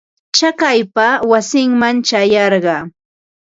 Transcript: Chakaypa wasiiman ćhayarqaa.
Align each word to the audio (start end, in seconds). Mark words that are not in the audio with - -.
Chakaypa 0.37 1.07
wasiiman 1.31 1.95
ćhayarqaa. 2.07 2.81